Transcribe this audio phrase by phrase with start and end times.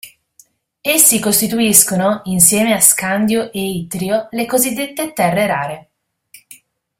[0.81, 5.89] Essi costituiscono, insieme a scandio e ittrio, le cosiddette terre rare.